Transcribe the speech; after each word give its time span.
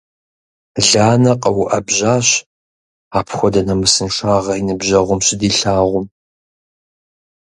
Ланэ 0.89 1.33
къэуӀэбжьащ, 1.41 2.27
апхуэдэ 3.17 3.61
нэмысыншагъэ 3.67 4.53
и 4.59 4.63
ныбжьэгъум 4.67 5.21
щыдилъагъум. 5.25 6.05